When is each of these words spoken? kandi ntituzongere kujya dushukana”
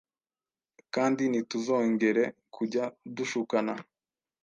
kandi 0.93 1.23
ntituzongere 1.31 2.23
kujya 2.55 2.83
dushukana” 3.15 3.73